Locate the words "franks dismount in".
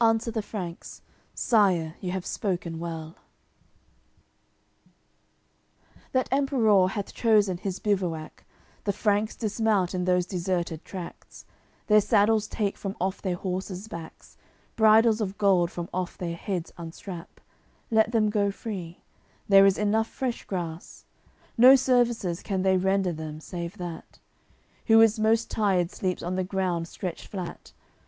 8.92-10.06